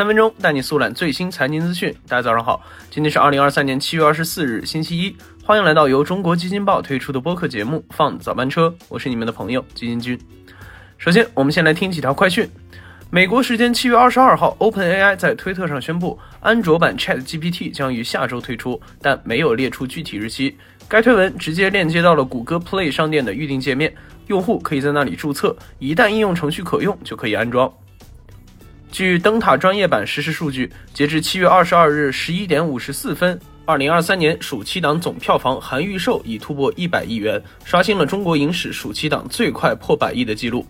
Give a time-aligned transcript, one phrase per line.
[0.00, 1.94] 三分钟带你速览最新财经资讯。
[2.08, 5.14] 大家早上好，今天是二零二三年七月二十四日，星期一。
[5.44, 10.18] 欢迎来到由中国基金报推出的播客节目《放早班车》，我是你们的朋友基金君。
[10.96, 12.48] 首先，我们先来听几条快讯。
[13.10, 20.56] 美国时间七月二十二号，OpenAI 在推特上宣布，安卓版 ChatGPT 将于下周推出，但没有列出具体日期。
[20.88, 23.94] 该推文直接链接到了谷歌 Play 商店的预订界面，
[24.28, 27.70] 用户可以在那里注册，一旦应用程序可用，就可以安装。
[28.92, 40.66] 据灯塔专业版实时数据，截至七月二十二日十一点五十四分，二零二三年暑期档总票房含预售已突破一百亿元，刷新了中国影史暑期档最快破百亿的记录。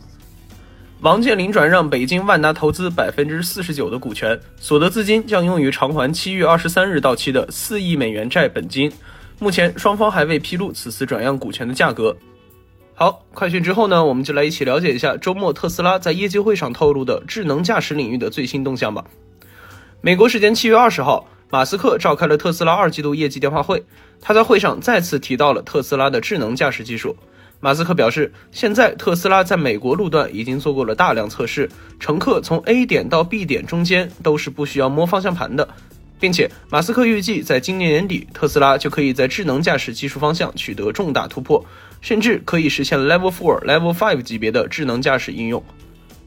[1.00, 8.92] 王健林转让北京万达投资百分之四十九的股权，所得资金将用于偿还七月二十三日到期的四亿美元债本金。
[9.38, 12.14] 目前双方还未披露此次转让股权的价格。
[13.02, 19.06] 好，快讯之后呢，我们就来一起了解一下周末特斯拉在业绩会上透露的智能驾驶领域的最新动向吧。
[20.02, 23.82] 美国时间七月二十号，马斯克召开了特斯拉二季度业绩电话会，
[24.20, 27.16] 他在会上再次提到了特斯拉的智能驾驶技术。
[27.58, 35.66] 马斯克表示，现在特斯拉在美国路段已经做过了大量测试，乘客从 A 点到 B 点中间都是不需要摸方向盘的，
[36.20, 41.64] 并且马斯克预计在今年年底，特斯拉就可以在智能驾驶技术方向取得重大突破，
[42.02, 45.64] 甚至可以实现 Level Four、Level Five 级别的智能驾驶应用。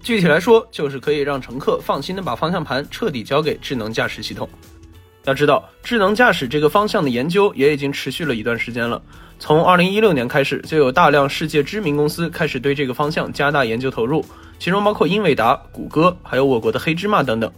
[0.01, 4.49] 具体来说，就是可以让乘客放心的把方向盘彻底交给智能驾驶系统。
[5.23, 9.01] 要知道，智能驾驶这个方向的研究也已经持续了一段时间了。
[9.39, 14.25] 从二零一六年开始，就有大量世界知名公司开始对这个方向加大研究投入，
[14.59, 17.49] 其中包括英伟达、谷歌，还有我国的黑芝麻等等。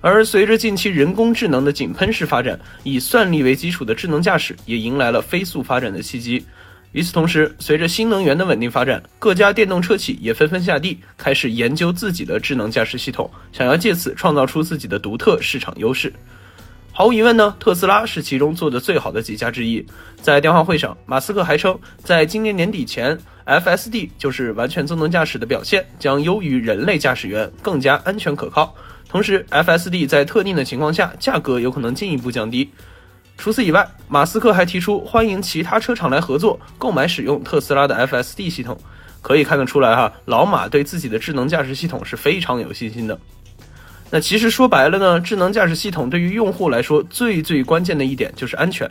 [0.00, 6.44] 而随着近期人工智能的井喷式发展，以算力为基础的智能驾驶也迎来了飞速发展的契机。
[6.92, 16.12] 与此同时，随着新能源的稳定发展，各家电动车企也纷纷下地，开始研究自己的智能驾驶系统，想要借此创造出自己的独特市场优势。
[16.90, 19.84] 毫无疑问呢，特斯拉是其中做的最好的几家之一。
[20.20, 28.74] 在电话会上，马斯克还称，在今年年底前，FSD 就是完全自动驾驶的表现将优于人类驾驶员，更加安全可靠。
[29.08, 32.70] 同时，FSD 在特定的情况下，价格有可能进一步降低。
[33.38, 38.78] 除此以外，马斯克还提出欢迎其他车厂来合作购买使用特斯拉的 FSD 系统。
[39.20, 43.18] 可以看得出来哈，老马对自己的智能驾驶系统是非常有信心的。
[44.10, 48.90] 那其实说白了呢，智能驾驶系统对于用户来说最最关键的一点就是安全。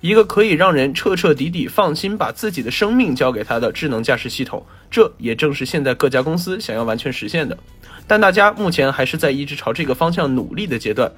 [0.00, 7.56] 一个可以让人彻彻底底放心把自己的生命交给他的智能驾驶系统，这也正是现在各家公司想要完全实现的。
[8.08, 11.12] 但大家目前还是在一直朝这个方向努力的阶段。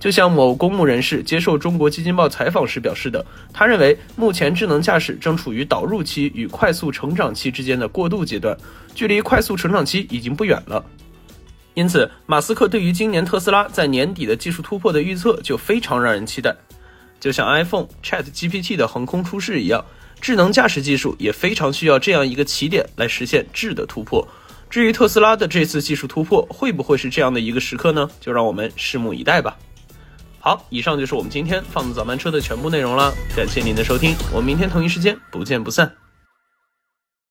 [0.00, 8.56] 就像某公募人士接受中国基金报采访时表示的，他认为目前智能驾驶正处于导入期与快速成长期之间的过渡阶段，
[8.94, 10.82] 距离快速成长期已经不远了。
[11.74, 16.56] 因此，马斯克对于今年特斯拉在年底的技术突破的预测就非常让人期待。
[17.20, 19.84] 就像 iPhone、Chat GPT 的横空出世一样，
[20.18, 24.26] 智能驾驶技术也非常需要这样一个起点来实现质的突破。
[24.70, 28.08] 至于特斯拉的这次技术突破会不会是这样的一个时刻呢？
[28.20, 29.58] 就让我们拭目以待吧。
[30.38, 35.92] 好，以上就是我们今天放的早班车的全部内容了，感谢您的收听，我们明天同一时间不见不散。